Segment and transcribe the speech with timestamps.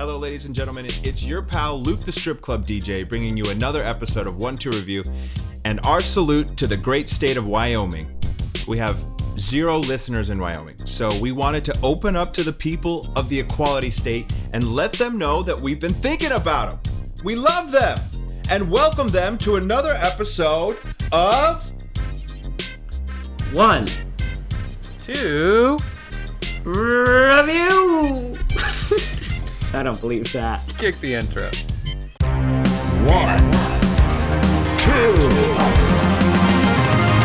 [0.00, 0.86] Hello, ladies and gentlemen.
[0.86, 4.70] It's your pal Luke, the strip club DJ, bringing you another episode of One Two
[4.70, 5.04] Review,
[5.66, 8.10] and our salute to the great state of Wyoming.
[8.66, 9.04] We have
[9.38, 13.40] zero listeners in Wyoming, so we wanted to open up to the people of the
[13.40, 17.12] equality state and let them know that we've been thinking about them.
[17.22, 17.98] We love them
[18.50, 20.78] and welcome them to another episode
[21.12, 21.74] of
[23.52, 23.84] One
[25.02, 25.76] Two.
[26.64, 28.39] review.
[29.72, 30.66] I don't believe that.
[30.78, 31.48] Kick the intro.
[33.06, 33.38] One,
[34.78, 35.12] two,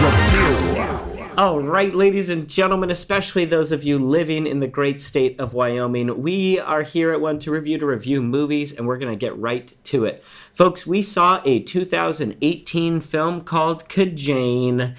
[0.06, 1.32] review.
[1.38, 5.55] All right, ladies and gentlemen, especially those of you living in the great state of
[5.55, 9.20] Wyoming, we are here at One Two Review to review movies, and we're going to
[9.20, 10.24] get right to it.
[10.54, 14.96] Folks, we saw a 2018 film called Kajane.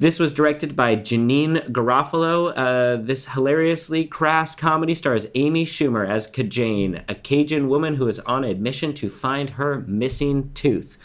[0.00, 2.52] This was directed by Janeane Garofalo.
[2.56, 8.20] Uh, this hilariously crass comedy stars Amy Schumer as Kajane, a Cajun woman who is
[8.20, 10.98] on a mission to find her missing tooth.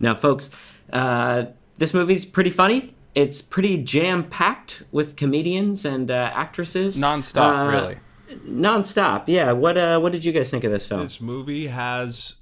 [0.00, 0.50] Now, folks,
[0.92, 1.44] uh,
[1.78, 2.94] this movie's pretty funny.
[3.14, 6.98] It's pretty jam packed with comedians and uh, actresses.
[6.98, 7.96] Non-stop, Uh, really.
[8.44, 9.52] Non-stop, yeah.
[9.52, 11.00] What uh, what did you guys think of this film?
[11.02, 12.36] This movie has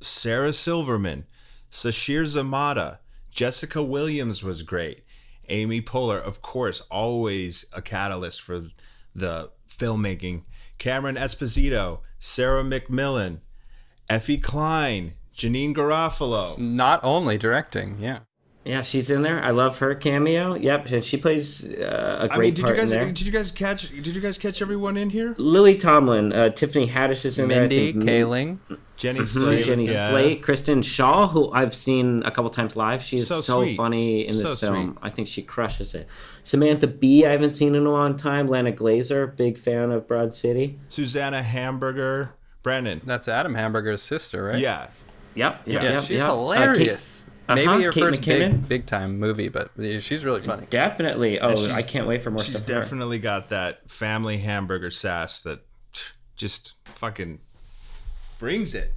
[0.00, 1.24] Sarah Silverman,
[1.70, 2.98] Sasheer Zamata,
[3.32, 5.02] Jessica Williams was great.
[5.48, 8.68] Amy Poehler, of course, always a catalyst for
[9.14, 10.44] the filmmaking.
[10.78, 13.40] Cameron Esposito, Sarah McMillan,
[14.08, 16.58] Effie Klein, Janeane Garofalo.
[16.58, 18.20] Not only directing, yeah.
[18.64, 19.42] Yeah, she's in there.
[19.42, 20.54] I love her cameo.
[20.54, 23.06] Yep, and she plays uh, a I great mean, did you part guys in there.
[23.08, 25.34] did you guys catch did you guys catch everyone in here?
[25.36, 28.02] Lily Tomlin, uh, Tiffany Haddish is in Mindy there.
[28.02, 28.78] I think Kaling.
[28.96, 30.10] Jenny Slate, Jenny yeah.
[30.10, 33.02] Slate, Kristen Schaal, who I've seen a couple times live.
[33.02, 34.92] She's So so, funny in this So film.
[34.92, 34.98] sweet.
[35.02, 36.06] I think she crushes it.
[36.44, 38.46] Samantha Bee, I haven't seen in a long time.
[38.46, 40.78] Lana Glazer, big fan of Broad City.
[40.88, 43.00] Susanna Hamburger, Brennan.
[43.04, 44.60] That's Adam Hamburger's sister, right?
[44.60, 44.86] Yeah,
[45.34, 46.30] Yep, yep, Yeah, yep, she's yep.
[46.30, 47.66] Uh, Kate- hilarious.
[47.68, 48.50] Uh-huh, Maybe her Kate first McKinnon.
[48.52, 49.70] big, big time movie, but
[50.00, 50.66] she's really funny.
[50.70, 51.40] definitely.
[51.40, 52.64] Oh, I can't wait for more she's stuff.
[52.66, 52.80] from her.
[52.82, 55.60] definitely got that family hamburger sass that
[56.36, 57.40] just fucking
[58.38, 58.92] brings it.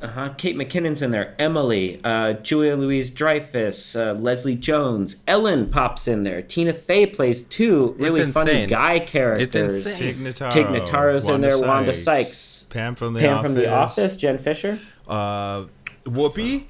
[0.00, 0.28] Uh-huh.
[0.38, 1.34] Kate McKinnon's in there.
[1.40, 6.40] Emily, uh, Julia Louise Dreyfus, uh, Leslie Jones, Ellen pops in there.
[6.40, 9.54] Tina Fey plays two really funny guy characters.
[9.54, 9.96] It's insane.
[9.96, 11.58] Tig Notaro, Tig Notaro's in there.
[11.60, 14.78] Wanda Sykes, Pam from the Pam office, from The Office, Jen Fischer,
[15.08, 15.64] uh,
[16.04, 16.66] Whoopi,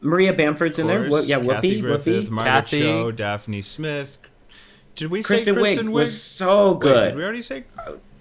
[0.00, 1.08] Maria Bamford's in there.
[1.08, 2.30] course, Wh- yeah, Kathy Whoopi, Griffin, Whoopi.
[2.30, 2.80] Margaret Kathy.
[2.82, 4.18] Cho, Daphne Smith.
[4.94, 5.94] Did we Kristen, say Kristen Wiig Wiig?
[5.94, 7.08] was so Wait, good.
[7.10, 7.64] did we already say?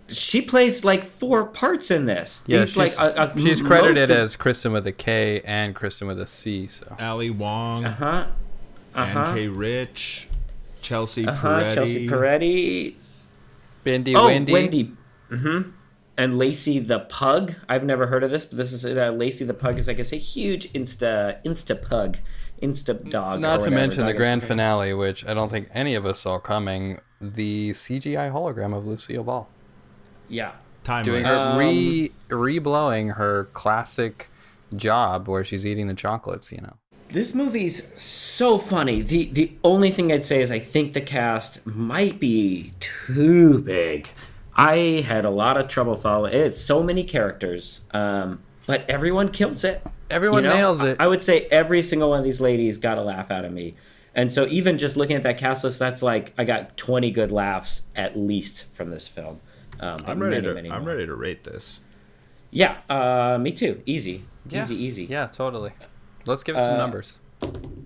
[0.08, 2.44] she plays like four parts in this.
[2.48, 5.76] Yeah, These, she's, like a, a, she's credited of- as Kristen with a K and
[5.76, 6.68] Kristen with a C.
[6.68, 8.06] So Ali Wong, uh huh,
[8.96, 9.48] uh-huh, Ann K.
[9.48, 10.28] Rich,
[10.82, 11.74] Chelsea uh-huh, Peretti.
[11.76, 12.94] Chelsea Peretti.
[13.86, 14.52] Bindi Oh, Wendy.
[14.54, 14.92] Wendy.
[15.32, 15.70] Mm-hmm.
[16.20, 17.54] And Lacey the Pug.
[17.70, 20.12] I've never heard of this, but this is uh, Lacey the Pug is I guess
[20.12, 22.18] a huge Insta Insta Pug,
[22.62, 23.40] Insta dog.
[23.40, 24.48] Not to whatever, mention the grand Instagram.
[24.48, 27.00] finale, which I don't think any of us saw coming.
[27.22, 29.50] The CGI hologram of Lucille Ball.
[30.28, 30.52] Yeah.
[30.84, 34.30] Time doing her re re-blowing her classic
[34.76, 36.76] job where she's eating the chocolates you know
[37.10, 39.02] This movie's so funny.
[39.02, 44.10] The the only thing I'd say is I think the cast might be too big.
[44.60, 46.34] I had a lot of trouble following.
[46.34, 46.42] It.
[46.42, 49.82] It's so many characters, um, but everyone kills it.
[50.10, 50.98] Everyone nails it.
[51.00, 53.54] I, I would say every single one of these ladies got a laugh out of
[53.54, 53.76] me.
[54.14, 57.32] And so even just looking at that cast list, that's like I got 20 good
[57.32, 59.40] laughs at least from this film.
[59.80, 60.54] Um, I'm ready many, to.
[60.54, 61.80] many I'm ready to rate this.
[62.52, 63.82] Yeah, uh, me too.
[63.86, 64.62] Easy, yeah.
[64.62, 65.06] easy, easy.
[65.06, 65.72] yeah totally
[66.26, 67.20] let's give it some Uh, numbers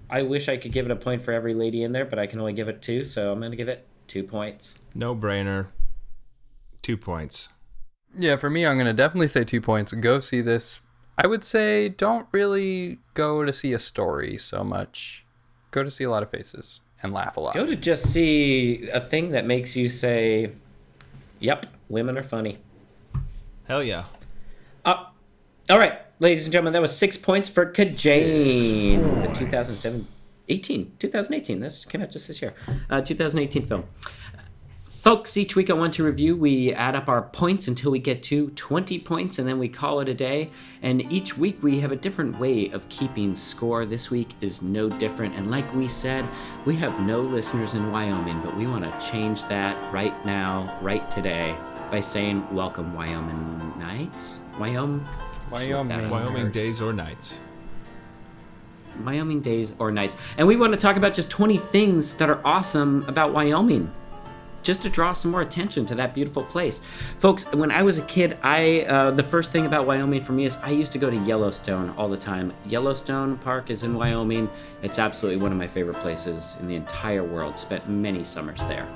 [0.09, 2.25] I wish I could give it a point for every lady in there, but I
[2.25, 4.79] can only give it two, so I'm gonna give it two points.
[4.95, 5.67] No brainer.
[6.83, 7.49] Two points.
[8.15, 10.81] yeah for me i'm gonna definitely say two points go see this
[11.17, 15.25] i would say don't really go to see a story so much
[15.71, 18.87] go to see a lot of faces and laugh a lot Go to just see
[18.93, 20.51] a thing that makes you say,
[21.41, 22.59] "Yep, women are funny."
[23.67, 24.03] Hell yeah.
[24.85, 25.05] Uh,
[25.69, 30.07] all right, ladies and gentlemen, that was six points for Kajane, the 2017.
[30.49, 31.59] 18, 2018.
[31.61, 32.53] This came out just this year.
[32.89, 33.83] Uh, 2018 film.
[35.03, 38.23] Folks, each week I want to review, we add up our points until we get
[38.23, 40.49] to 20 points and then we call it a day.
[40.81, 43.85] And each week we have a different way of keeping score.
[43.85, 45.35] This week is no different.
[45.35, 46.23] And like we said,
[46.63, 51.11] we have no listeners in Wyoming, but we want to change that right now, right
[51.11, 51.53] today,
[51.91, 54.39] by saying, Welcome, Wyoming Nights.
[54.57, 55.05] Wyoming.
[55.51, 56.09] Wyoming.
[56.09, 57.41] Wyoming days or nights.
[59.03, 60.15] Wyoming days or nights.
[60.37, 63.91] And we want to talk about just 20 things that are awesome about Wyoming.
[64.63, 66.79] Just to draw some more attention to that beautiful place.
[67.19, 70.45] Folks, when I was a kid, I uh, the first thing about Wyoming for me
[70.45, 72.53] is I used to go to Yellowstone all the time.
[72.65, 74.49] Yellowstone Park is in Wyoming.
[74.81, 77.57] It's absolutely one of my favorite places in the entire world.
[77.57, 78.87] Spent many summers there.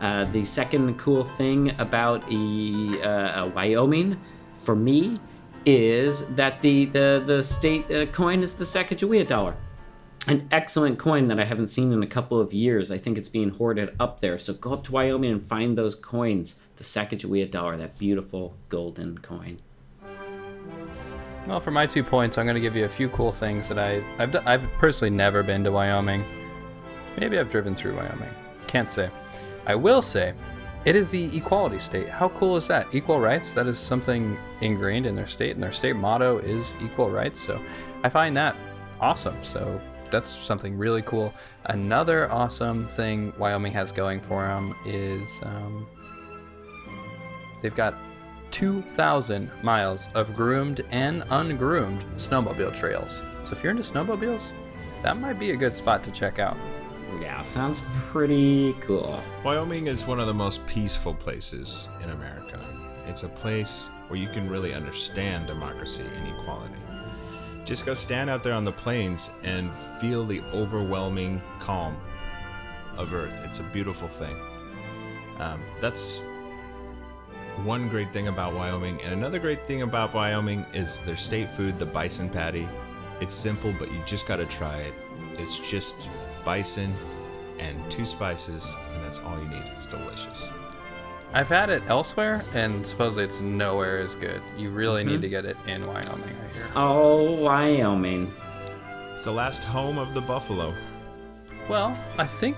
[0.00, 4.18] Uh, the second cool thing about uh, uh, Wyoming
[4.58, 5.20] for me
[5.66, 9.56] is that the the the state uh, coin is the Sacagawea dollar
[10.30, 12.92] an excellent coin that I haven't seen in a couple of years.
[12.92, 14.38] I think it's being hoarded up there.
[14.38, 16.60] So go up to Wyoming and find those coins.
[16.76, 19.58] The Sacagawea dollar, that beautiful golden coin.
[21.46, 23.78] Well, for my two points, I'm going to give you a few cool things that
[23.78, 26.24] I, I've, I've personally never been to Wyoming.
[27.18, 28.32] Maybe I've driven through Wyoming.
[28.68, 29.10] Can't say.
[29.66, 30.34] I will say,
[30.84, 32.08] it is the equality state.
[32.08, 32.94] How cool is that?
[32.94, 37.10] Equal rights, that is something ingrained in their state, and their state motto is equal
[37.10, 37.40] rights.
[37.40, 37.60] So
[38.04, 38.56] I find that
[39.00, 39.42] awesome.
[39.42, 39.80] So
[40.10, 41.34] that's something really cool.
[41.66, 45.86] Another awesome thing Wyoming has going for them is um,
[47.62, 47.94] they've got
[48.50, 53.22] 2,000 miles of groomed and ungroomed snowmobile trails.
[53.44, 54.50] So if you're into snowmobiles,
[55.02, 56.56] that might be a good spot to check out.
[57.20, 59.20] Yeah, sounds pretty cool.
[59.44, 62.60] Wyoming is one of the most peaceful places in America.
[63.06, 66.74] It's a place where you can really understand democracy and equality.
[67.70, 71.96] Just go stand out there on the plains and feel the overwhelming calm
[72.96, 73.32] of Earth.
[73.44, 74.36] It's a beautiful thing.
[75.38, 76.24] Um, that's
[77.62, 79.00] one great thing about Wyoming.
[79.02, 82.68] And another great thing about Wyoming is their state food, the bison patty.
[83.20, 84.94] It's simple, but you just got to try it.
[85.34, 86.08] It's just
[86.44, 86.92] bison
[87.60, 89.62] and two spices, and that's all you need.
[89.66, 90.50] It's delicious.
[91.32, 94.42] I've had it elsewhere, and supposedly it's nowhere as good.
[94.56, 96.66] You really need to get it in Wyoming, I hear.
[96.74, 98.32] Oh, Wyoming.
[99.12, 100.74] It's the last home of the buffalo.
[101.68, 102.56] Well, I think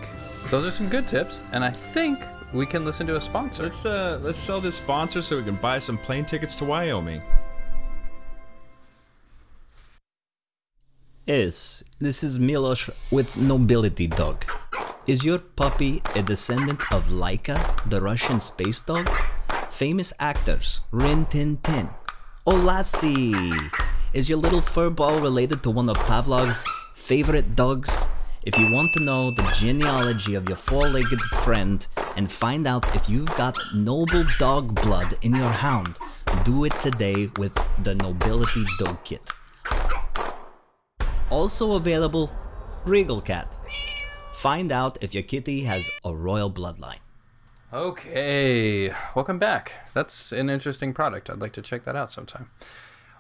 [0.51, 2.25] those are some good tips, and I think
[2.55, 3.65] we can listen to a sponsor.
[3.65, 7.21] Let's uh let's sell this sponsor so we can buy some plane tickets to Wyoming.
[11.27, 14.45] Yes, this is Milos with Nobility Dog.
[15.09, 17.59] Is your puppy a descendant of Laika,
[17.91, 19.11] the Russian space dog?
[19.69, 21.91] Famous actors, Rin Tin Tin.
[22.47, 23.51] Lassie!
[24.13, 26.65] Is your little fur ball related to one of Pavlov's
[26.95, 28.07] favorite dogs?
[28.45, 31.85] If you want to know the genealogy of your four legged friend
[32.17, 35.99] and find out if you've got noble dog blood in your hound,
[36.45, 39.33] do it today with the Nobility Dog Kit.
[41.29, 42.31] Also available,
[42.85, 43.59] Regal Cat.
[44.43, 46.99] Find out if your kitty has a royal bloodline.
[47.73, 49.75] Okay, welcome back.
[49.95, 51.31] That's an interesting product.
[51.31, 52.51] I'd like to check that out sometime.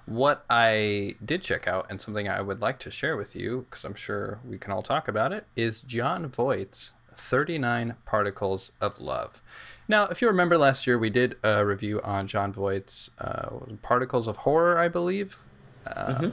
[0.05, 3.85] What I did check out, and something I would like to share with you, because
[3.85, 9.41] I'm sure we can all talk about it, is Jon Voight's 39 Particles of Love.
[9.87, 14.27] Now, if you remember last year, we did a review on Jon Voight's uh, Particles
[14.27, 15.37] of Horror, I believe.
[15.87, 16.31] Uh,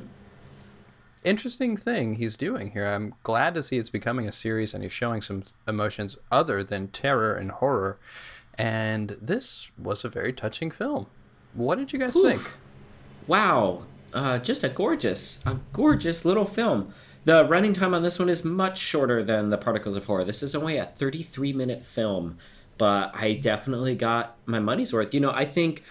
[1.23, 2.85] Interesting thing he's doing here.
[2.85, 6.87] I'm glad to see it's becoming a series and he's showing some emotions other than
[6.89, 7.99] terror and horror.
[8.57, 11.07] And this was a very touching film.
[11.53, 12.53] What did you guys think?
[13.27, 13.83] Wow,
[14.13, 16.93] uh, just a gorgeous, a gorgeous little film.
[17.25, 20.23] The running time on this one is much shorter than the Particles of Horror.
[20.23, 22.37] This is only a 33 minute film,
[22.77, 25.13] but I definitely got my money's worth.
[25.13, 25.83] You know, I think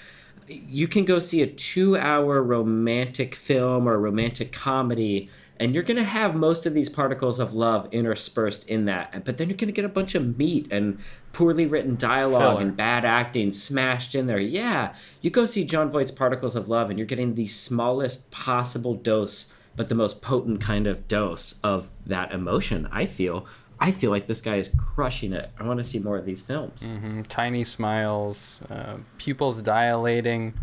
[0.48, 5.28] you can go see a two hour romantic film or a romantic comedy
[5.60, 9.38] and you're going to have most of these particles of love interspersed in that but
[9.38, 10.98] then you're going to get a bunch of meat and
[11.32, 12.60] poorly written dialogue Filler.
[12.60, 16.90] and bad acting smashed in there yeah you go see jon voight's particles of love
[16.90, 21.88] and you're getting the smallest possible dose but the most potent kind of dose of
[22.06, 23.46] that emotion i feel
[23.80, 25.50] i feel like this guy is crushing it.
[25.58, 26.82] I want to see more of these films.
[26.82, 30.54] Mm, Tiny smiles, uh, pupils dilating,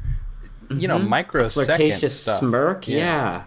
[0.70, 2.40] you know, microsecond flirtatious stuff.
[2.40, 3.44] smirk yeah.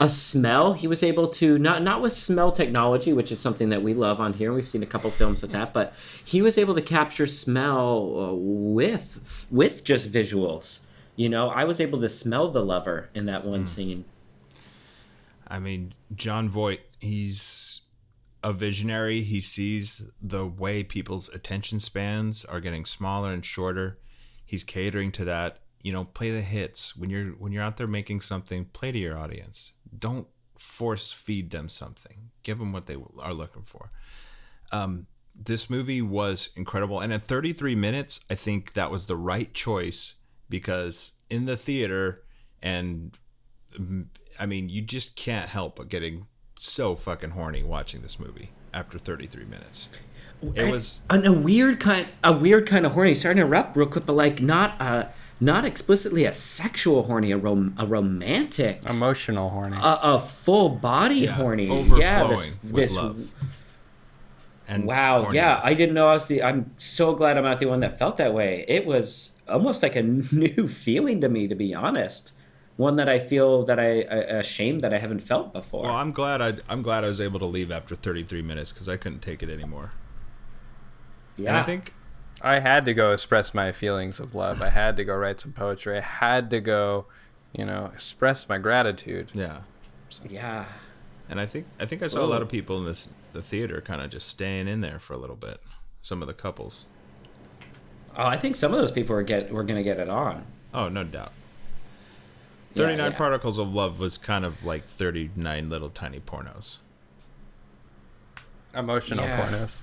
[0.00, 0.72] a smell.
[0.72, 4.20] He was able to not not with smell technology which is something that we love
[4.20, 4.52] on here.
[4.52, 5.92] We've seen a couple films with that but
[6.24, 10.80] he was able to capture smell uh, with with just visuals.
[11.16, 14.04] You know i was able to smell the lover in that one scene.
[15.46, 17.73] I mean, Jon Voight, he's
[18.44, 19.22] a visionary.
[19.22, 23.98] He sees the way people's attention spans are getting smaller and shorter.
[24.44, 25.60] He's catering to that.
[25.82, 26.96] You know, play the hits.
[26.96, 29.72] When you're when you're out there making something, play to your audience.
[29.96, 32.30] Don't force feed them something.
[32.42, 33.90] Give them what they are looking for.
[34.70, 39.52] Um, this movie was incredible, and at 33 minutes, I think that was the right
[39.52, 40.14] choice
[40.48, 42.20] because in the theater
[42.62, 43.18] and
[44.38, 48.98] I mean, you just can't help but getting so fucking horny watching this movie after
[48.98, 49.88] 33 minutes.
[50.54, 53.14] It was And a weird kind, a weird kind of horny.
[53.14, 55.08] Sorry to interrupt, real quick, but like not a,
[55.40, 59.76] not explicitly a sexual horny, a rom, a romantic, Emotional horny.
[59.76, 61.70] a, a full body horny.
[61.70, 63.50] overflowing yeah, this, with this love.
[64.68, 65.60] And Wow, yeah.
[65.62, 66.42] I didn't know I was the.
[66.42, 68.64] I'm so glad I'm not the one that felt that way.
[68.66, 72.32] It was almost like a new feeling to me, to be honest.
[72.76, 75.84] One that I feel that I uh, ashamed that I haven't felt before.
[75.84, 78.88] Well, I'm glad I I'm glad I was able to leave after 33 minutes because
[78.88, 79.92] I couldn't take it anymore.
[81.36, 81.94] yeah, And I think
[82.42, 84.60] I had to go express my feelings of love.
[84.60, 85.98] I had to go write some poetry.
[85.98, 87.06] I had to go,
[87.52, 89.30] you know, express my gratitude.
[89.34, 89.58] yeah,
[90.28, 90.64] yeah,
[91.28, 93.80] and I think I think I saw a lot of people in this the theater
[93.80, 95.58] kind of just staying in there for a little bit.
[96.02, 96.86] Some of the couples.
[98.16, 100.44] Oh, I think some of those people were get were gonna get it on.
[100.72, 101.32] Oh, no doubt.
[102.74, 103.16] Yeah, 39 yeah.
[103.16, 106.78] Particles of Love was kind of like 39 little tiny pornos.
[108.74, 109.40] Emotional Yeah.
[109.40, 109.82] pornos.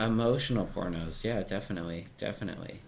[0.00, 2.80] Emotional pornos, yeah, definitely, definitely.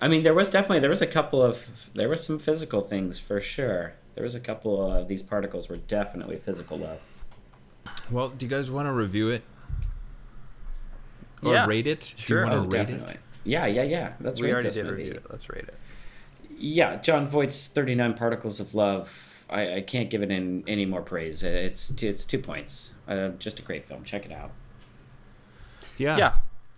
[0.00, 3.18] I mean, there was definitely there was a couple of there was some physical things
[3.18, 3.94] for sure.
[4.14, 7.00] There was a couple of these particles were definitely physical love.
[8.10, 9.42] Well, do you guys want to review it?
[11.42, 12.02] Or Yeah, rate it?
[12.16, 12.44] sure.
[12.44, 13.14] Do you Oh, want to rate definitely.
[13.14, 13.20] it?
[13.44, 14.12] Yeah, yeah, yeah.
[14.20, 14.96] Let's we rate already this did movie.
[15.04, 15.26] review it.
[15.30, 15.74] Let's rate it.
[16.58, 19.44] Yeah, Jon Voight's 39 Particles of Love.
[19.50, 21.42] I, I can't give it in any more praise.
[21.42, 22.94] It's two, it's two points.
[23.06, 24.04] Uh, just a great film.
[24.04, 24.50] Check it out.
[25.96, 26.16] Yeah.
[26.16, 26.34] Yeah.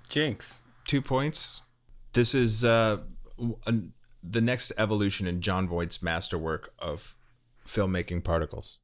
[0.08, 0.60] Jinx.
[0.86, 1.62] Two points.
[2.12, 2.98] This is uh,
[3.66, 7.14] an- the next evolution in Jon Voight's masterwork of
[7.66, 8.78] filmmaking particles.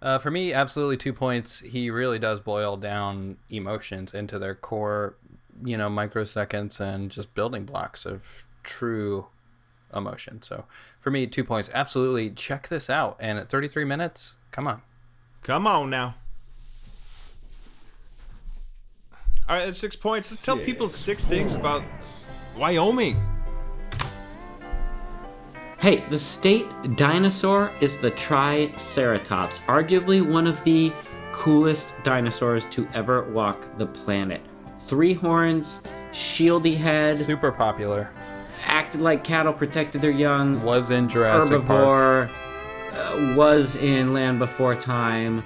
[0.00, 1.60] Uh, for me, absolutely two points.
[1.60, 5.16] He really does boil down emotions into their core,
[5.64, 9.26] you know, microseconds and just building blocks of true
[9.94, 10.42] emotion.
[10.42, 10.64] So
[10.98, 11.70] for me, two points.
[11.72, 13.16] Absolutely check this out.
[13.20, 14.82] And at 33 minutes, come on.
[15.42, 16.16] Come on now.
[19.48, 20.30] All right, that's six points.
[20.30, 21.82] Let's tell people six things about
[22.58, 23.16] Wyoming.
[25.78, 26.66] Hey, the state
[26.96, 30.92] dinosaur is the Triceratops, arguably one of the
[31.32, 34.40] coolest dinosaurs to ever walk the planet.
[34.80, 38.10] Three horns, shieldy head, Super popular.
[38.68, 42.30] Acted like cattle, protected their young, Was in Jurassic Park.
[42.30, 45.42] herbivore, uh, was in Land Before Time.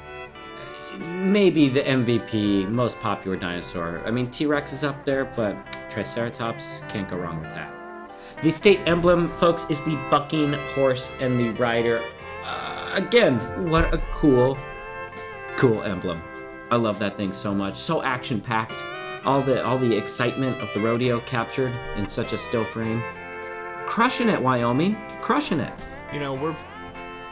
[1.08, 4.02] Maybe the MVP, most popular dinosaur.
[4.04, 5.56] I mean, T Rex is up there, but
[5.90, 7.72] Triceratops can't go wrong with that.
[8.42, 12.04] The state emblem, folks, is the bucking horse and the rider.
[12.44, 13.38] Uh, again,
[13.70, 14.58] what a cool,
[15.56, 16.22] cool emblem.
[16.70, 17.76] I love that thing so much.
[17.76, 18.82] So action packed.
[19.24, 23.02] All the all the excitement of the rodeo captured in such a still frame.
[23.86, 24.96] Crushing it, Wyoming.
[25.20, 25.72] Crushing it.
[26.12, 26.56] You know, we're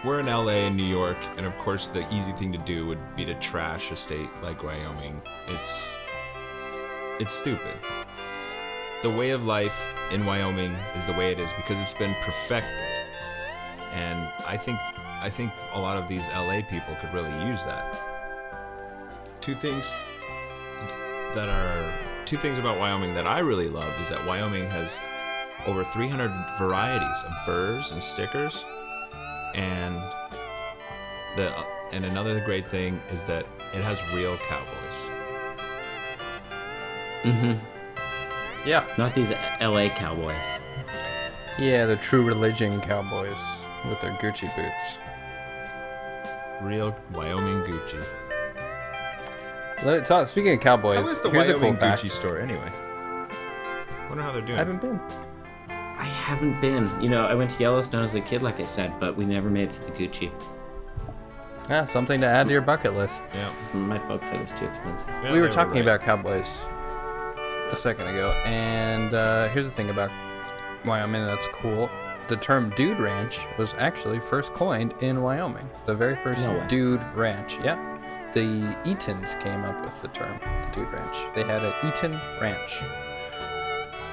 [0.05, 3.17] we're in LA and New York, and of course, the easy thing to do would
[3.17, 5.21] be to trash a state like Wyoming.
[5.49, 5.95] It's
[7.19, 7.77] it's stupid.
[9.03, 12.89] The way of life in Wyoming is the way it is because it's been perfected,
[13.93, 14.79] and I think
[15.21, 17.99] I think a lot of these LA people could really use that.
[19.41, 19.95] Two things
[21.35, 25.01] that are two things about Wyoming that I really love is that Wyoming has
[25.67, 28.65] over 300 varieties of burrs and stickers
[29.55, 29.97] and
[31.37, 31.53] the
[31.93, 35.11] and another great thing is that it has real cowboys.
[37.23, 38.69] Mm-hmm.
[38.69, 38.87] Yeah.
[38.97, 40.59] Not these LA Cowboys.
[41.59, 43.45] Yeah, the true religion cowboys
[43.89, 44.99] with their Gucci boots.
[46.63, 48.05] Real Wyoming Gucci.
[49.85, 52.03] Let, talk, speaking of cowboys, How is the here's Wyoming a cool fact.
[52.03, 52.71] Gucci store anyway?
[54.09, 54.59] Wonder how they're doing.
[54.59, 55.01] I haven't been.
[55.69, 56.89] I haven't been.
[57.01, 59.49] You know, I went to Yellowstone as a kid, like I said, but we never
[59.49, 60.31] made it to the Gucci.
[61.69, 63.25] Yeah, something to add to your bucket list.
[63.35, 63.51] yeah.
[63.79, 65.09] My folks said it was too expensive.
[65.23, 65.83] Yeah, we were they talking right.
[65.83, 66.59] about cowboys
[67.71, 70.11] a second ago, and uh, here's the thing about
[70.85, 71.89] Wyoming that's cool.
[72.29, 75.69] The term dude ranch was actually first coined in Wyoming.
[75.87, 77.59] The very first No dude ranch.
[77.63, 77.90] Yeah.
[78.33, 81.17] The Eatons came up with the term, the dude ranch.
[81.35, 82.81] They had an Eaton ranch.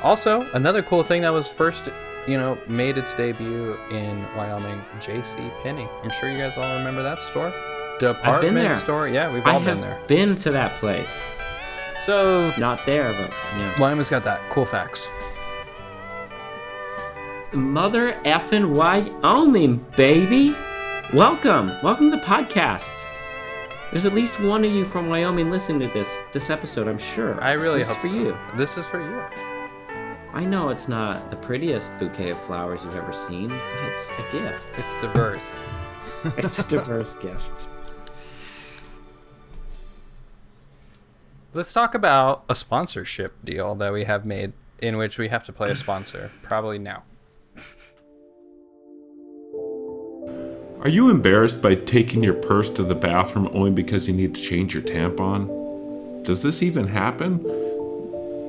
[0.01, 1.89] Also, another cool thing that was first,
[2.27, 5.51] you know, made its debut in Wyoming, J.C.
[5.61, 5.87] Penney.
[6.03, 7.53] I'm sure you guys all remember that store.
[7.99, 9.07] Department store.
[9.07, 10.01] Yeah, we've all have been there.
[10.07, 11.27] been to that place.
[11.99, 13.79] So Not there, but yeah.
[13.79, 14.39] Wyoming's got that.
[14.49, 15.09] Cool facts.
[17.53, 20.55] Mother effing Wyoming, baby.
[21.13, 21.71] Welcome.
[21.83, 22.91] Welcome to the podcast.
[23.91, 27.41] There's at least one of you from Wyoming listening to this this episode, I'm sure.
[27.41, 28.23] I really this hope is for so.
[28.23, 28.37] you.
[28.55, 29.21] This is for you.
[30.33, 34.31] I know it's not the prettiest bouquet of flowers you've ever seen, but it's a
[34.31, 34.79] gift.
[34.79, 35.67] It's diverse.
[36.37, 37.67] It's a diverse gift.
[41.53, 45.53] Let's talk about a sponsorship deal that we have made in which we have to
[45.53, 47.03] play a sponsor, probably now.
[50.87, 54.41] Are you embarrassed by taking your purse to the bathroom only because you need to
[54.41, 56.23] change your tampon?
[56.23, 57.43] Does this even happen?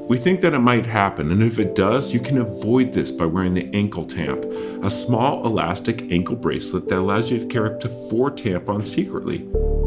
[0.09, 3.25] We think that it might happen, and if it does, you can avoid this by
[3.25, 4.45] wearing the ankle tamp,
[4.85, 9.38] a small elastic ankle bracelet that allows you to carry up to four tampons secretly.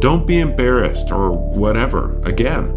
[0.02, 2.68] Don't be embarrassed or whatever, again.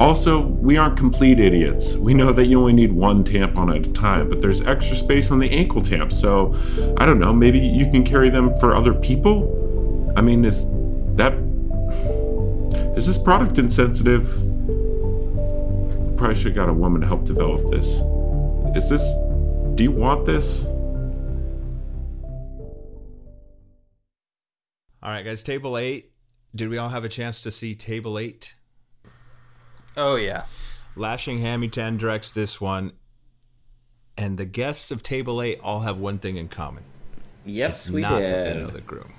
[0.00, 1.94] Also, we aren't complete idiots.
[1.94, 5.30] We know that you only need one tampon at a time, but there's extra space
[5.30, 6.54] on the ankle tamp, so
[6.96, 10.14] I don't know, maybe you can carry them for other people?
[10.16, 10.64] I mean, is
[11.16, 11.34] that.
[12.96, 14.26] Is this product insensitive?
[16.16, 18.00] Probably should have got a woman to help develop this.
[18.74, 19.04] Is this.
[19.74, 20.64] Do you want this?
[25.02, 26.10] All right, guys, table eight.
[26.56, 28.54] Did we all have a chance to see table eight?
[29.96, 30.44] Oh yeah.
[30.96, 32.92] Lashing Hamilton directs this one,
[34.18, 36.84] and the guests of table eight all have one thing in common.
[37.46, 38.62] Yes, It's we not that they did.
[38.62, 39.12] know the groom.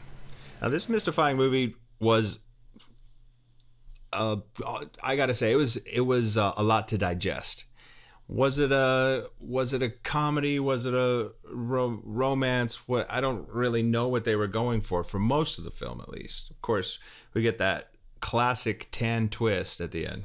[0.62, 2.40] Now, this mystifying movie was,
[4.14, 4.38] uh,
[5.04, 7.66] I gotta say, it was it was uh, a lot to digest.
[8.28, 10.60] Was it a was it a comedy?
[10.60, 12.88] Was it a ro- romance?
[12.88, 16.00] What I don't really know what they were going for for most of the film,
[16.02, 16.50] at least.
[16.50, 17.00] Of course,
[17.34, 20.24] we get that classic tan twist at the end.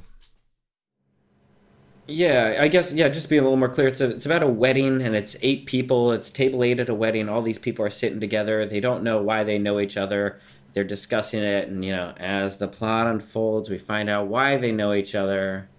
[2.07, 3.09] Yeah, I guess yeah.
[3.09, 5.35] Just to be a little more clear, it's a, it's about a wedding, and it's
[5.41, 6.11] eight people.
[6.13, 7.27] It's table eight at a wedding.
[7.27, 8.65] All these people are sitting together.
[8.65, 10.39] They don't know why they know each other.
[10.73, 14.71] They're discussing it, and you know, as the plot unfolds, we find out why they
[14.71, 15.69] know each other.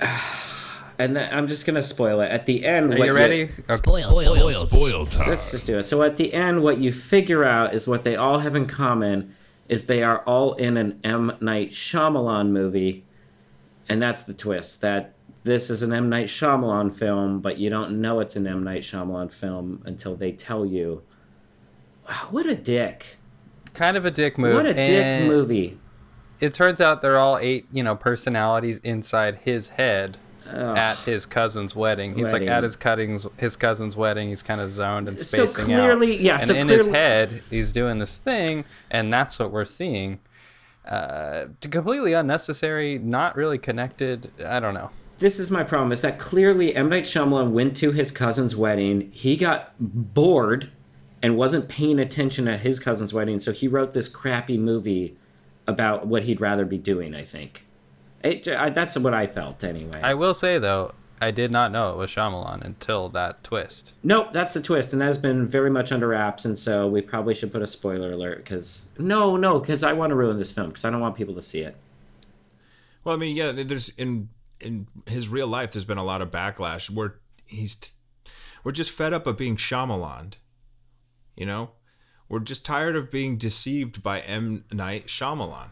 [0.98, 2.94] And then, I'm just gonna spoil it at the end.
[2.94, 3.42] Are what you ready?
[3.42, 3.74] Okay.
[3.74, 5.28] Spoil, spoil, Spoil time.
[5.28, 5.82] Let's just do it.
[5.82, 9.34] So at the end, what you figure out is what they all have in common
[9.68, 13.04] is they are all in an M Night Shyamalan movie,
[13.90, 14.80] and that's the twist.
[14.80, 15.12] That
[15.46, 18.82] this is an M Night Shyamalan film, but you don't know it's an M Night
[18.82, 21.02] Shyamalan film until they tell you.
[22.06, 23.16] Wow, what a dick!
[23.72, 24.54] Kind of a dick move.
[24.54, 25.78] What a dick movie!
[26.40, 30.18] It turns out they're all eight, you know, personalities inside his head
[30.48, 32.14] at his cousin's wedding.
[32.14, 32.42] He's Wedding.
[32.48, 34.28] like at his cutting's his cousin's wedding.
[34.28, 36.20] He's kind of zoned and So spacing clearly- out.
[36.20, 40.20] yeah, And so in his head, he's doing this thing, and that's what we're seeing.
[40.88, 44.30] Uh, completely unnecessary, not really connected.
[44.46, 44.90] I don't know.
[45.18, 49.10] This is my problem: is that clearly M Night Shyamalan went to his cousin's wedding.
[49.12, 50.70] He got bored
[51.22, 55.16] and wasn't paying attention at his cousin's wedding, so he wrote this crappy movie
[55.66, 57.14] about what he'd rather be doing.
[57.14, 57.66] I think
[58.22, 60.00] it, uh, I, that's what I felt anyway.
[60.02, 63.94] I will say though, I did not know it was Shyamalan until that twist.
[64.02, 66.44] nope, that's the twist, and that has been very much under wraps.
[66.44, 70.10] And so we probably should put a spoiler alert because no, no, because I want
[70.10, 71.76] to ruin this film because I don't want people to see it.
[73.02, 74.28] Well, I mean, yeah, there's in
[74.60, 77.16] in his real life, there's been a lot of backlash where
[77.46, 77.90] he's t-
[78.64, 80.34] we're just fed up of being Shyamalan.
[81.36, 81.70] You know,
[82.28, 85.70] we're just tired of being deceived by M Night Shyamalan,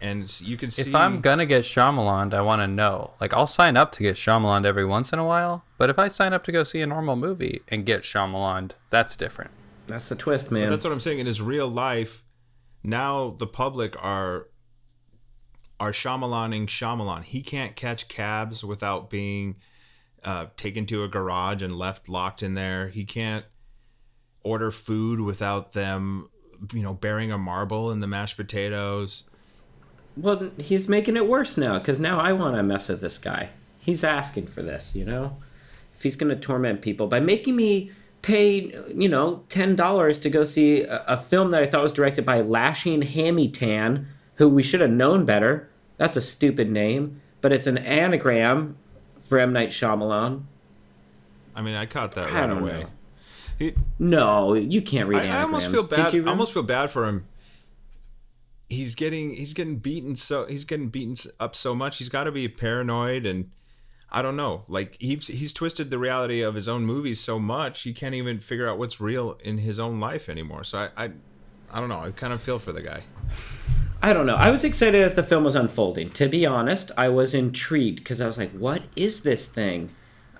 [0.00, 0.88] and you can see.
[0.88, 3.14] If I'm gonna get Shyamalan, I want to know.
[3.20, 6.08] Like, I'll sign up to get Shyamalan every once in a while, but if I
[6.08, 9.50] sign up to go see a normal movie and get Shyamalan, that's different.
[9.86, 10.68] That's the twist, man.
[10.68, 11.18] That's what I'm saying.
[11.18, 12.22] In his real life,
[12.84, 14.46] now the public are
[15.80, 17.24] are Shyamalaning Shyamalan.
[17.24, 19.56] He can't catch cabs without being
[20.24, 22.88] uh, taken to a garage and left locked in there.
[22.88, 23.44] He can't
[24.42, 26.28] order food without them,
[26.72, 29.24] you know, burying a marble in the mashed potatoes.
[30.16, 33.50] Well, he's making it worse now because now I want to mess with this guy.
[33.78, 35.36] He's asking for this, you know?
[35.94, 37.90] If he's going to torment people by making me
[38.22, 42.24] pay, you know, $10 to go see a, a film that I thought was directed
[42.24, 45.68] by Lashing Hammy Tan, who we should have known better.
[45.98, 48.76] That's a stupid name, but it's an anagram
[49.20, 49.52] for M.
[49.52, 50.44] Night Shyamalan.
[51.54, 52.86] I mean, I caught that I right away.
[53.58, 56.14] He, No, you can't read I, I almost feel bad.
[56.14, 57.26] I almost feel bad for him.
[58.68, 61.98] He's getting he's getting beaten so he's getting beaten up so much.
[61.98, 63.50] He's got to be paranoid and
[64.12, 64.62] I don't know.
[64.68, 68.38] Like he's he's twisted the reality of his own movies so much he can't even
[68.38, 70.62] figure out what's real in his own life anymore.
[70.64, 71.10] So I I,
[71.72, 72.00] I don't know.
[72.00, 73.02] I kind of feel for the guy.
[74.02, 74.36] I don't know.
[74.36, 76.10] I was excited as the film was unfolding.
[76.10, 79.90] To be honest, I was intrigued because I was like, "What is this thing?"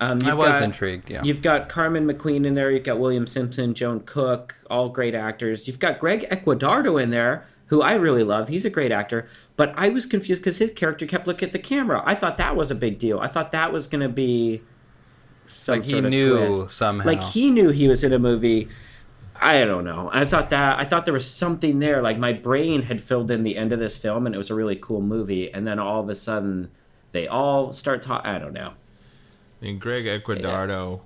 [0.01, 1.25] Um, I was got- intrigued, yeah.
[1.25, 2.71] You've got Carmen McQueen in there.
[2.71, 5.67] You've got William Simpson, Joan Cook, all great actors.
[5.67, 8.47] You've got Greg Ecuadardo in there, who I really love.
[8.49, 9.27] He's a great actor.
[9.57, 12.01] But I was confused because his character kept looking at the camera.
[12.07, 13.19] I thought that was a big deal.
[13.19, 14.63] I thought that was going to be
[15.47, 16.71] some Like he knew twist.
[16.77, 17.05] somehow.
[17.05, 18.69] Like he knew he was in a movie.
[19.41, 20.11] I don't know.
[20.13, 22.03] I thought that I thought there was something there.
[22.03, 24.55] Like my brain had filled in the end of this film, and it was a
[24.55, 25.53] really cool movie.
[25.53, 26.71] And then all of a sudden,
[27.13, 28.29] they all start talking.
[28.29, 28.73] I don't know.
[29.61, 31.01] I mean, Greg Ecuadardo.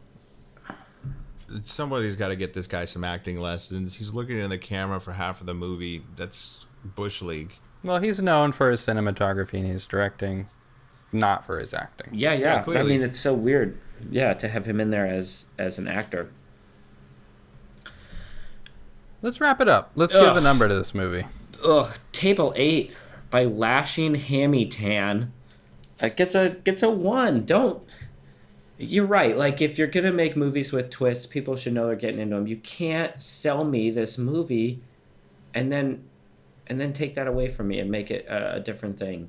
[1.65, 3.97] Somebody's got to get this guy some acting lessons.
[3.97, 6.03] He's looking in the camera for half of the movie.
[6.17, 7.53] That's bush league.
[7.85, 10.47] Well, he's known for his cinematography and he's directing,
[11.13, 12.15] not for his acting.
[12.15, 12.65] Yeah, yeah.
[12.67, 13.79] I mean, it's so weird.
[14.11, 16.31] Yeah, to have him in there as as an actor.
[19.23, 19.93] Let's wrap it up.
[19.95, 21.25] Let's give a number to this movie.
[21.65, 22.93] Ugh, Table Eight
[23.31, 25.33] by Lashing Hammy Tan.
[26.01, 27.45] It gets a gets a one.
[27.45, 27.83] Don't.
[28.79, 29.37] You're right.
[29.37, 32.49] Like if you're gonna make movies with twists, people should know they're getting into them.
[32.49, 34.83] You can't sell me this movie,
[35.55, 36.03] and then,
[36.67, 39.29] and then take that away from me and make it a, a different thing.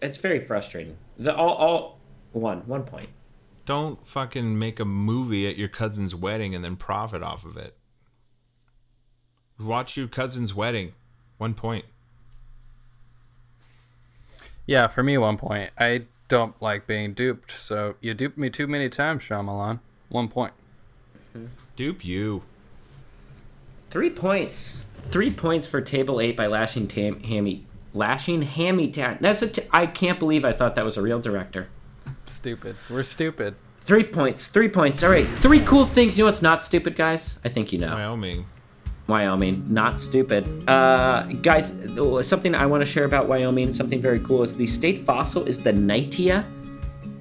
[0.00, 0.96] It's very frustrating.
[1.18, 1.98] The all all
[2.32, 3.10] one one point.
[3.66, 7.76] Don't fucking make a movie at your cousin's wedding and then profit off of it.
[9.58, 10.92] Watch your cousin's wedding.
[11.38, 11.84] One point.
[14.66, 15.70] Yeah, for me, one point.
[15.78, 19.80] I don't like being duped, so you duped me too many times, Shyamalan.
[20.08, 20.52] One point.
[21.36, 21.46] Mm-hmm.
[21.76, 22.42] Dupe you.
[23.90, 24.84] Three points.
[25.02, 27.66] Three points for Table Eight by Lashing Tam- Hammy.
[27.92, 29.18] Lashing Hammy Tan.
[29.20, 29.48] That's a.
[29.48, 31.68] T- I can't believe I thought that was a real director.
[32.24, 32.76] Stupid.
[32.90, 33.54] We're stupid.
[33.80, 34.48] Three points.
[34.48, 35.02] Three points.
[35.04, 35.28] All right.
[35.28, 36.16] Three cool things.
[36.16, 37.38] You know what's not stupid, guys?
[37.44, 37.94] I think you know.
[37.94, 38.46] Wyoming.
[39.06, 40.68] Wyoming, not stupid.
[40.68, 41.76] Uh, guys,
[42.22, 45.62] something I want to share about Wyoming, something very cool, is the state fossil is
[45.62, 46.44] the Knightia.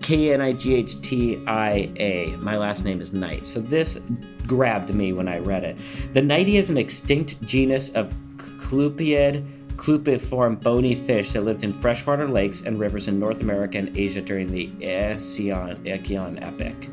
[0.02, 2.36] K N I G H T I A.
[2.40, 3.48] My last name is Knight.
[3.48, 4.02] So this
[4.46, 5.78] grabbed me when I read it.
[6.12, 9.46] The Knightia is an extinct genus of Clupeid,
[9.78, 14.22] clupeiform bony fish that lived in freshwater lakes and rivers in North America and Asia
[14.22, 16.90] during the Eocene Eocene epoch.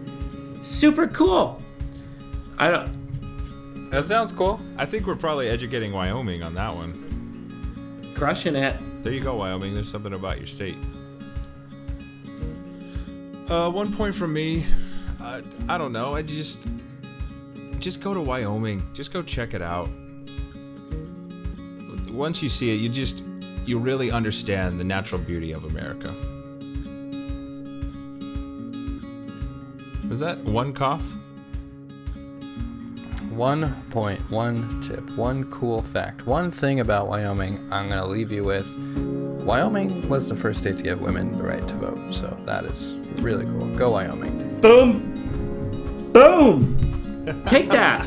[0.62, 1.60] Super cool.
[2.58, 2.99] I don't.
[3.90, 4.60] That sounds cool.
[4.76, 8.12] I think we're probably educating Wyoming on that one.
[8.14, 8.76] Crushing it.
[9.02, 9.74] There you go, Wyoming.
[9.74, 10.76] There's something about your state.
[13.48, 14.64] Uh, one point from me.
[15.20, 16.14] Uh, I don't know.
[16.14, 16.68] I just
[17.80, 18.88] just go to Wyoming.
[18.92, 19.88] Just go check it out.
[22.10, 23.24] Once you see it, you just
[23.64, 26.14] you really understand the natural beauty of America.
[30.08, 31.16] Was that one cough?
[33.30, 38.32] One point, one tip, one cool fact, one thing about Wyoming I'm going to leave
[38.32, 38.66] you with.
[39.44, 42.96] Wyoming was the first state to give women the right to vote, so that is
[43.22, 43.68] really cool.
[43.76, 44.60] Go Wyoming.
[44.60, 46.10] Boom.
[46.12, 46.76] Boom.
[47.46, 48.04] Take that.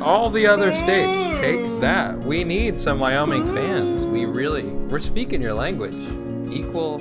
[0.00, 2.18] All the other states, take that.
[2.20, 4.06] We need some Wyoming fans.
[4.06, 5.94] We really, we're speaking your language.
[6.50, 6.98] Equal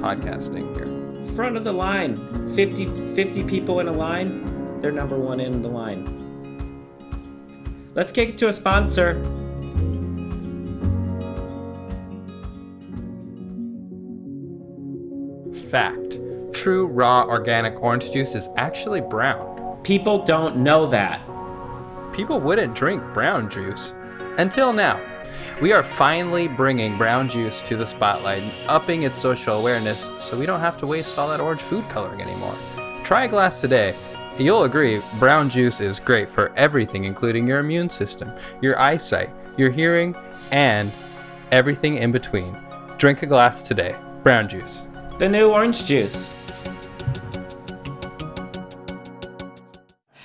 [0.00, 1.34] podcasting here.
[1.34, 2.16] Front of the line.
[2.54, 4.53] 50, 50 people in a line.
[4.84, 6.04] They're number one in the line.
[7.94, 9.14] Let's kick it to a sponsor.
[15.70, 16.18] Fact
[16.52, 19.80] True raw organic orange juice is actually brown.
[19.84, 21.22] People don't know that.
[22.12, 23.94] People wouldn't drink brown juice
[24.36, 25.00] until now.
[25.62, 30.38] We are finally bringing brown juice to the spotlight and upping its social awareness so
[30.38, 32.54] we don't have to waste all that orange food coloring anymore.
[33.02, 33.94] Try a glass today.
[34.36, 39.70] You'll agree, brown juice is great for everything, including your immune system, your eyesight, your
[39.70, 40.16] hearing,
[40.50, 40.90] and
[41.52, 42.56] everything in between.
[42.98, 43.94] Drink a glass today.
[44.24, 44.88] Brown juice.
[45.20, 46.32] The new orange juice.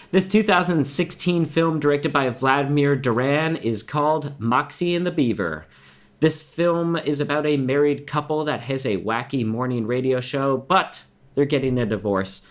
[0.09, 5.67] This 2016 film, directed by Vladimir Duran, is called Moxie and the Beaver.
[6.19, 11.03] This film is about a married couple that has a wacky morning radio show, but
[11.35, 12.47] they're getting a divorce.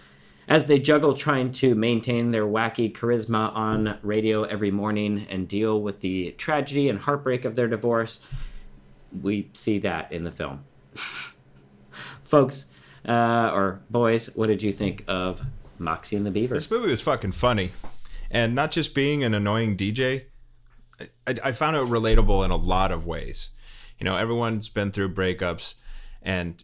[0.48, 5.80] As they juggle trying to maintain their wacky charisma on radio every morning and deal
[5.80, 8.26] with the tragedy and heartbreak of their divorce,
[9.20, 10.64] we see that in the film.
[12.22, 12.72] Folks,
[13.06, 15.42] uh, or boys, what did you think of
[15.78, 16.54] Moxie and the Beaver?
[16.54, 17.72] This movie was fucking funny,
[18.30, 20.24] and not just being an annoying DJ.
[21.26, 23.50] I, I found it relatable in a lot of ways.
[23.98, 25.74] You know, everyone's been through breakups,
[26.22, 26.62] and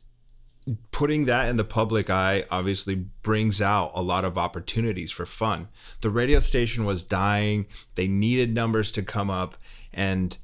[0.90, 5.68] putting that in the public eye obviously brings out a lot of opportunities for fun.
[6.00, 9.56] The radio station was dying; they needed numbers to come up,
[9.92, 10.36] and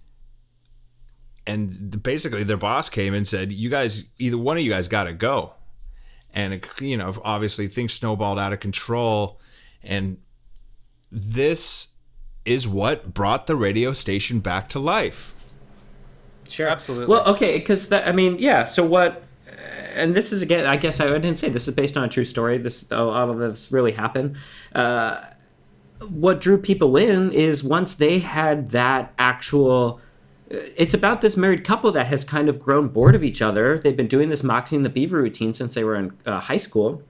[1.47, 5.05] and basically their boss came and said, "You guys, either one of you guys, got
[5.05, 5.55] to go."
[6.33, 9.41] And it, you know, obviously things snowballed out of control,
[9.83, 10.19] and
[11.11, 11.89] this
[12.45, 15.35] is what brought the radio station back to life.
[16.49, 17.07] Sure, Absolutely.
[17.07, 18.65] Well, okay, because that I mean, yeah.
[18.65, 19.25] So what?
[19.95, 22.25] And this is again, I guess I didn't say this is based on a true
[22.25, 22.59] story.
[22.59, 24.37] This a lot of this really happened.
[24.75, 25.25] Uh,
[26.09, 30.01] what drew people in is once they had that actual
[30.51, 33.79] it's about this married couple that has kind of grown bored of each other.
[33.79, 36.57] They've been doing this Moxie and the Beaver routine since they were in uh, high
[36.57, 37.03] school,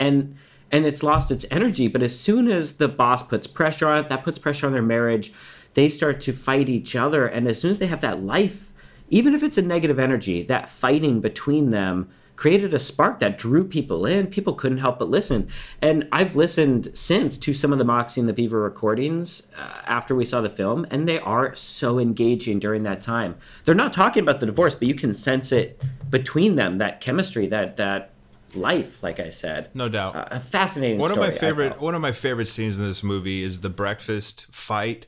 [0.00, 0.36] and
[0.72, 1.86] and it's lost its energy.
[1.86, 4.82] But as soon as the boss puts pressure on it, that puts pressure on their
[4.82, 5.32] marriage.
[5.74, 8.72] They start to fight each other, and as soon as they have that life,
[9.08, 13.66] even if it's a negative energy, that fighting between them created a spark that drew
[13.66, 14.26] people in.
[14.26, 15.48] People couldn't help but listen.
[15.80, 20.14] And I've listened since to some of the Moxie and the Beaver recordings uh, after
[20.14, 23.36] we saw the film, and they are so engaging during that time.
[23.64, 27.46] They're not talking about the divorce, but you can sense it between them that chemistry,
[27.46, 28.12] that that
[28.54, 29.70] life, like I said.
[29.74, 30.16] No doubt.
[30.16, 33.02] Uh, a fascinating one story, of my favorite one of my favorite scenes in this
[33.02, 35.06] movie is the breakfast fight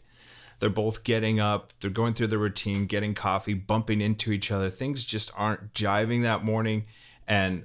[0.58, 4.68] they're both getting up they're going through the routine getting coffee bumping into each other
[4.68, 6.84] things just aren't jiving that morning
[7.26, 7.64] and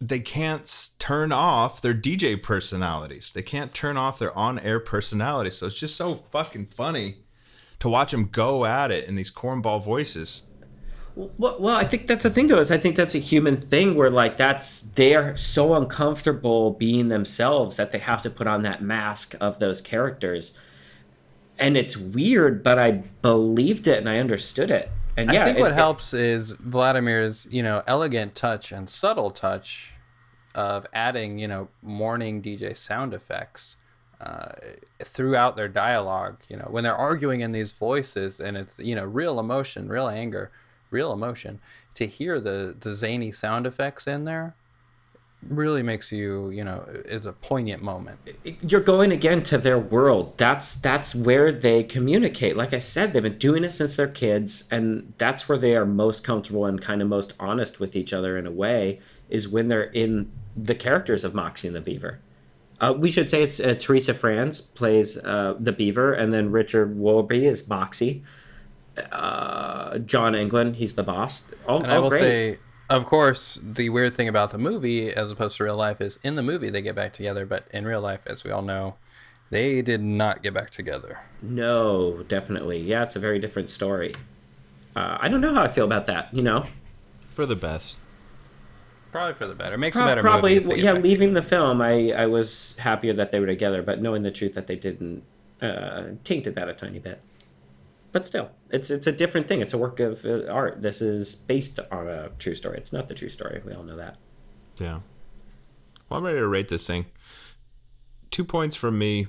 [0.00, 3.32] they can't turn off their DJ personalities.
[3.32, 5.50] They can't turn off their on-air personality.
[5.50, 7.18] So it's just so fucking funny
[7.78, 10.44] to watch them go at it in these cornball voices.
[11.14, 12.58] Well, well, I think that's the thing, though.
[12.58, 17.76] Is I think that's a human thing where like that's they're so uncomfortable being themselves
[17.78, 20.58] that they have to put on that mask of those characters,
[21.58, 22.90] and it's weird, but I
[23.22, 24.90] believed it and I understood it.
[25.16, 28.88] And yeah, I think it- what it- helps is Vladimir's, you know, elegant touch and
[28.88, 29.92] subtle touch
[30.54, 33.76] of adding, you know, morning DJ sound effects
[34.20, 34.52] uh,
[35.04, 36.38] throughout their dialogue.
[36.48, 40.08] You know, when they're arguing in these voices and it's, you know, real emotion, real
[40.08, 40.50] anger,
[40.90, 41.60] real emotion,
[41.94, 44.54] to hear the, the zany sound effects in there
[45.48, 48.18] really makes you, you know, it's a poignant moment.
[48.62, 50.36] you're going again to their world.
[50.38, 52.56] That's that's where they communicate.
[52.56, 55.86] Like I said, they've been doing it since they're kids, and that's where they are
[55.86, 59.00] most comfortable and kind of most honest with each other in a way.
[59.28, 62.20] Is when they're in the characters of Moxie and the Beaver.
[62.80, 66.98] Uh, we should say it's uh, Teresa Franz plays uh, the Beaver, and then Richard
[66.98, 68.22] Willoughby is Moxie.
[69.12, 71.42] Uh, John England, he's the boss.
[71.68, 72.20] All, And I all will great.
[72.20, 76.18] say, of course, the weird thing about the movie, as opposed to real life, is
[76.22, 78.96] in the movie they get back together, but in real life, as we all know,
[79.50, 81.20] they did not get back together.
[81.42, 84.12] no, definitely, yeah, it's a very different story.
[84.94, 86.32] Uh, I don't know how I feel about that.
[86.32, 86.64] You know,
[87.26, 87.98] For the best.
[89.12, 89.78] Probably for the better.
[89.78, 90.60] Makes Pro- a better probably movie.
[90.60, 93.46] if they well, yeah back leaving the film I, I was happier that they were
[93.46, 95.22] together but knowing the truth that they didn't
[95.62, 97.20] uh, tainted that a tiny bit
[98.16, 101.34] but still it's it's a different thing it's a work of uh, art this is
[101.34, 104.16] based on a true story it's not the true story we all know that
[104.78, 105.00] Yeah.
[106.08, 107.06] Well, I'm ready to rate this thing.
[108.30, 109.28] Two points from me.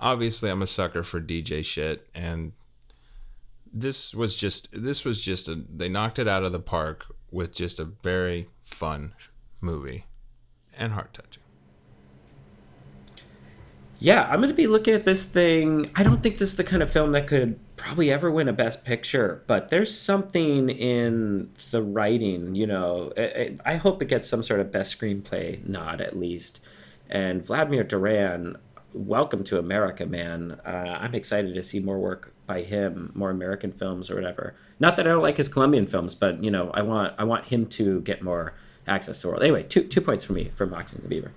[0.00, 2.52] Obviously, I'm a sucker for DJ shit, and
[3.72, 7.52] this was just this was just a they knocked it out of the park with
[7.52, 9.14] just a very fun
[9.60, 10.06] movie
[10.76, 11.41] and heart touching.
[14.02, 15.88] Yeah i'm gonna be looking at this thing.
[15.94, 18.52] I don't think this is the kind of film that could probably ever win a
[18.52, 23.12] best picture but there's something in the writing you know.
[23.16, 26.58] I, I hope it gets some sort of best screenplay nod at least.
[27.08, 28.56] And vladimir duran
[28.92, 30.60] welcome to america man.
[30.66, 34.54] Uh, i'm excited to see more work by him more american films or whatever.
[34.80, 37.44] Not that i don't like his colombian films but you know i want i want
[37.44, 38.54] him to get more
[38.88, 39.42] access to the world.
[39.44, 41.30] Anyway two two points for me for moxie and the beaver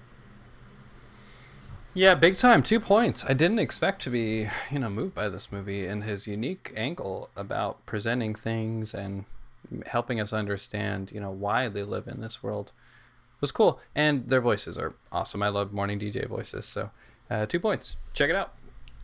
[1.96, 2.62] Yeah, big time.
[2.62, 3.26] Two points.
[3.28, 7.30] I didn't expect to be, you know, moved by this movie and his unique angle
[7.38, 9.24] about presenting things and
[9.88, 12.74] helping us understand, you know, why they live in this world
[13.36, 13.82] it was cool.
[13.94, 15.44] And their voices are awesome.
[15.44, 16.66] I love morning DJ voices.
[16.66, 16.92] So,
[17.30, 17.98] uh, two points.
[18.14, 18.54] Check it out.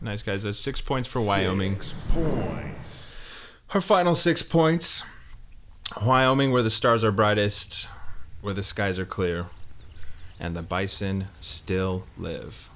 [0.00, 0.42] Nice guys.
[0.42, 1.80] That's six points for Wyoming.
[1.80, 3.58] Six Points.
[3.68, 5.04] Her final six points.
[6.02, 7.88] Wyoming, where the stars are brightest,
[8.40, 9.46] where the skies are clear,
[10.40, 12.70] and the bison still live.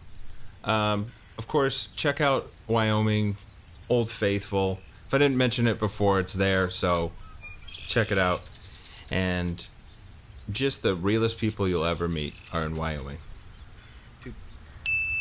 [0.66, 3.36] Um, of course, check out Wyoming,
[3.88, 4.80] Old Faithful.
[5.06, 7.12] If I didn't mention it before, it's there, so
[7.78, 8.42] check it out.
[9.10, 9.64] And
[10.50, 13.18] just the realest people you'll ever meet are in Wyoming.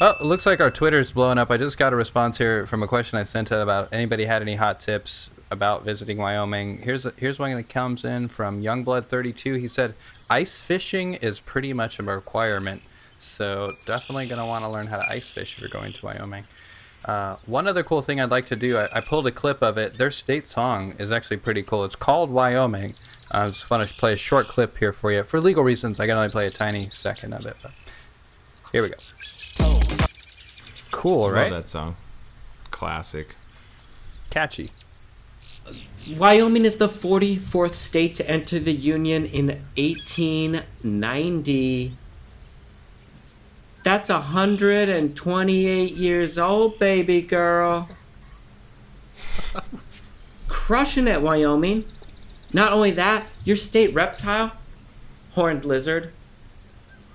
[0.01, 1.49] Oh, it looks like our Twitter's blowing up.
[1.49, 4.41] I just got a response here from a question I sent out about anybody had
[4.41, 6.79] any hot tips about visiting Wyoming.
[6.79, 9.57] Here's a, here's one that comes in from Youngblood32.
[9.57, 9.93] He said
[10.29, 12.81] ice fishing is pretty much a requirement,
[13.25, 16.45] so definitely gonna want to learn how to ice fish if you're going to Wyoming.
[17.05, 19.77] Uh, one other cool thing I'd like to do, I, I pulled a clip of
[19.77, 19.99] it.
[19.99, 21.85] Their state song is actually pretty cool.
[21.85, 22.95] It's called Wyoming.
[23.29, 25.21] I just want to play a short clip here for you.
[25.23, 27.73] For legal reasons, I can only play a tiny second of it, but
[28.71, 28.95] here we go.
[30.91, 31.51] Cool, right?
[31.51, 31.95] Love that song.
[32.71, 33.35] Classic.
[34.31, 34.71] Catchy.
[36.17, 41.93] Wyoming is the 44th state to enter the Union in 1890.
[43.85, 47.87] That's 128 years old, baby girl.
[50.47, 51.85] crushing it, Wyoming.
[52.51, 54.53] Not only that, your state reptile,
[55.33, 56.11] horned lizard,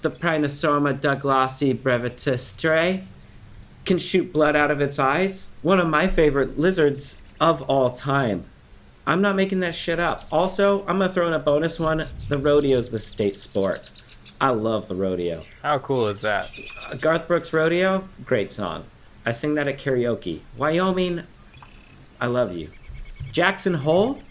[0.02, 3.02] the Phrynosoma douglasii brevirostre,
[3.84, 5.56] can shoot blood out of its eyes.
[5.62, 8.44] One of my favorite lizards of all time.
[9.08, 10.28] I'm not making that shit up.
[10.30, 12.06] Also, I'm gonna throw in a bonus one.
[12.28, 13.90] The rodeo's the state sport.
[14.40, 15.44] I love the rodeo.
[15.62, 16.48] How cool is that?
[16.88, 18.84] Uh, Garth Brooks Rodeo, great song.
[19.26, 20.40] I sing that at karaoke.
[20.56, 21.24] Wyoming,
[22.20, 22.70] I love you.
[23.32, 24.22] Jackson Hole,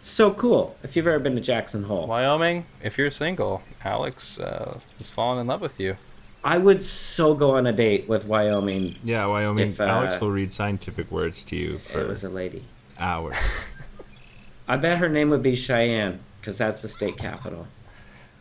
[0.00, 0.76] so cool.
[0.84, 5.40] If you've ever been to Jackson Hole, Wyoming, if you're single, Alex uh, is falling
[5.40, 5.96] in love with you.
[6.44, 8.94] I would so go on a date with Wyoming.
[9.02, 9.70] Yeah, Wyoming.
[9.70, 12.62] If, uh, Alex will read scientific words to you It for was a lady.
[12.98, 13.66] hours.
[14.68, 17.66] I bet her name would be Cheyenne, because that's the state capital.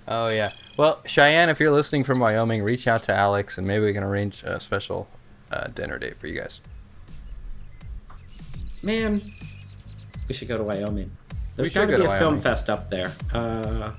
[0.08, 0.52] Oh yeah.
[0.78, 4.04] Well, Cheyenne, if you're listening from Wyoming, reach out to Alex and maybe we can
[4.04, 5.08] arrange a special
[5.52, 6.62] uh, dinner date for you guys.
[8.84, 9.34] Man,
[10.28, 11.12] we should go to Wyoming.
[11.56, 13.12] There's got to be to a film fest up there.
[13.34, 13.92] Uh,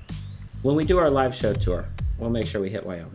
[0.61, 1.85] when we do our live show tour,
[2.17, 3.11] we'll make sure we hit Wyoming.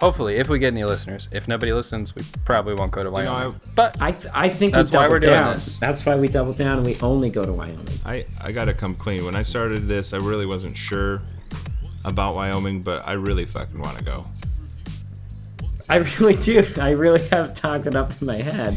[0.00, 1.28] Hopefully, if we get any listeners.
[1.32, 3.60] If nobody listens, we probably won't go to know, Wyoming.
[3.64, 5.78] I- but I, th- I think That's we why we're doing this.
[5.78, 7.86] That's why we double down and we only go to Wyoming.
[8.04, 9.24] I I gotta come clean.
[9.24, 11.22] When I started this, I really wasn't sure
[12.04, 14.24] about Wyoming, but I really fucking want to go.
[15.88, 16.64] I really do.
[16.80, 18.74] I really have talked it up in my head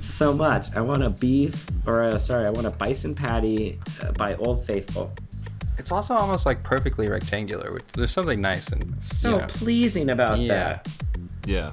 [0.00, 0.74] so much.
[0.76, 4.64] I want a beef, or uh sorry, I want a bison patty uh, by Old
[4.64, 5.10] Faithful.
[5.78, 10.10] it's also almost like perfectly rectangular, which there's something nice and So you know, pleasing
[10.10, 10.54] about Yeah.
[10.54, 10.88] that.
[11.46, 11.70] Yeah.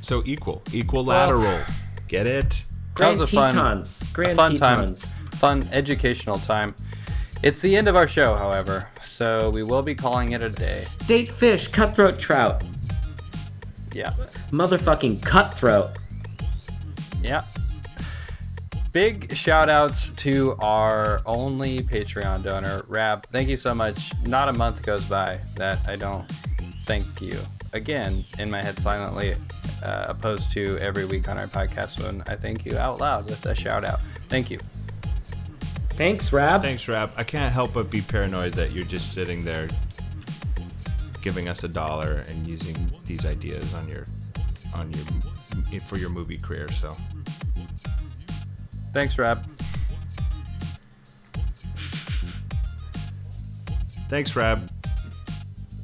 [0.00, 1.60] So equal, equilateral.
[2.08, 2.64] Get it?
[2.96, 4.12] That was Grand a fun- Tetons.
[4.12, 5.00] Grand a fun Tetons.
[5.02, 6.74] time, fun educational time.
[7.42, 10.62] It's the end of our show, however, so we will be calling it a day.
[10.62, 12.62] State fish, cutthroat trout.
[13.94, 14.12] Yeah.
[14.50, 15.90] Motherfucking cutthroat.
[17.22, 17.44] Yeah.
[18.92, 23.24] Big shout outs to our only Patreon donor, Rab.
[23.26, 24.12] Thank you so much.
[24.26, 26.28] Not a month goes by that I don't
[26.84, 27.38] thank you
[27.72, 29.34] again in my head silently,
[29.82, 33.46] uh, opposed to every week on our podcast when I thank you out loud with
[33.46, 34.00] a shout out.
[34.28, 34.58] Thank you.
[36.00, 36.62] Thanks, Rab.
[36.62, 37.12] Thanks, Rab.
[37.18, 39.68] I can't help but be paranoid that you're just sitting there
[41.20, 44.06] giving us a dollar and using these ideas on your
[44.74, 44.90] on
[45.70, 46.68] your for your movie career.
[46.72, 46.96] So
[48.94, 49.46] Thanks, Rab.
[54.08, 54.70] thanks, Rab.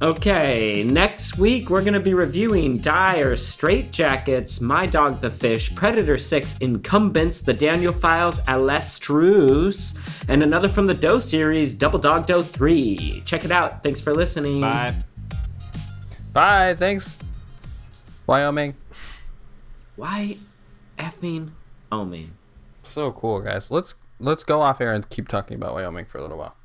[0.03, 6.19] Okay, next week we're going to be reviewing Dire Straitjackets, My Dog the Fish, Predator
[6.19, 12.43] 6, Incumbents, The Daniel Files, Alestrus, and another from the Doe series, Double Dog Doe
[12.43, 13.23] 3.
[13.25, 13.83] Check it out.
[13.83, 14.61] Thanks for listening.
[14.61, 14.95] Bye.
[16.35, 16.75] Bye.
[16.75, 17.19] Thanks.
[18.27, 18.75] Wyoming.
[19.97, 20.37] Why
[20.99, 21.53] effing
[21.91, 22.33] Omen?
[22.83, 23.71] So cool, guys.
[23.71, 26.56] Let's let's go off air and keep talking about Wyoming for a little while.